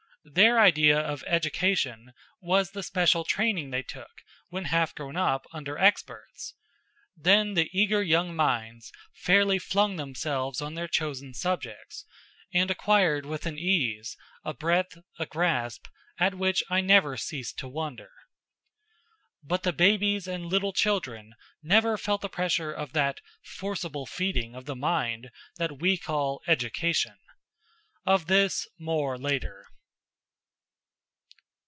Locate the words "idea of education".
0.59-2.13